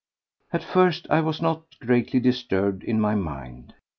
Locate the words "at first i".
0.51-1.21